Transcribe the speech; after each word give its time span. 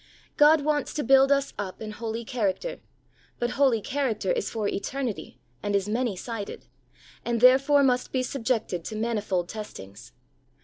God 0.35 0.61
wants 0.61 0.95
to 0.95 1.03
build 1.03 1.31
us 1.31 1.53
up 1.59 1.79
in 1.79 1.91
holy 1.91 2.25
character, 2.25 2.79
but 3.37 3.51
holy 3.51 3.81
character 3.81 4.31
is 4.31 4.49
for 4.49 4.67
eternity 4.67 5.39
and 5.61 5.75
is 5.75 5.87
many 5.87 6.15
sided, 6.15 6.65
and 7.23 7.39
therefore 7.39 7.83
must 7.83 8.11
be 8.11 8.23
subjected 8.23 8.83
to 8.85 8.95
manifold 8.95 9.47
testings. 9.47 10.11